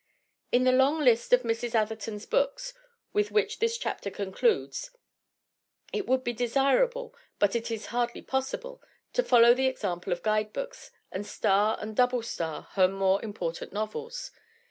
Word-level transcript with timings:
In 0.51 0.63
the 0.63 0.71
long 0.71 0.97
list 0.99 1.31
of 1.31 1.43
Mrs. 1.43 1.75
Atherton's 1.75 2.25
books 2.25 2.73
with 3.13 3.29
which 3.29 3.59
this 3.59 3.77
chapter 3.77 4.09
concludes 4.09 4.89
it 5.93 6.07
would 6.07 6.23
be 6.23 6.33
desirable, 6.33 7.13
but 7.37 7.55
it 7.55 7.69
is 7.69 7.85
hardly 7.93 8.23
possible, 8.23 8.81
to 9.13 9.21
follow 9.21 9.53
the 9.53 9.67
example 9.67 10.11
of 10.11 10.23
guidebooks 10.23 10.89
and 11.11 11.23
star 11.23 11.77
and 11.79 11.95
doublestar 11.95 12.63
her 12.71 12.87
more 12.87 13.23
important 13.23 13.73
novels. 13.73 14.31